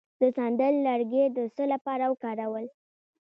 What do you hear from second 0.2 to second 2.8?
سندل لرګی د څه لپاره وکاروم؟